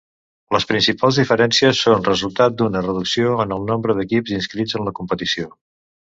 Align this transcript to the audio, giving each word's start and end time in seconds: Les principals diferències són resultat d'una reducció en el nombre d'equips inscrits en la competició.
Les 0.53 0.63
principals 0.69 1.17
diferències 1.21 1.81
són 1.87 2.07
resultat 2.07 2.55
d'una 2.61 2.81
reducció 2.85 3.35
en 3.45 3.53
el 3.57 3.67
nombre 3.73 3.97
d'equips 3.99 4.33
inscrits 4.39 4.79
en 4.81 4.89
la 4.89 4.95
competició. 5.01 5.51